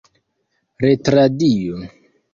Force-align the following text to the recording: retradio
retradio 0.85 1.85